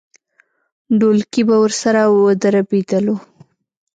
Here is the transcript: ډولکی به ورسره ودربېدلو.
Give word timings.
ډولکی 0.99 1.41
به 1.47 1.55
ورسره 1.63 2.01
ودربېدلو. 2.23 3.15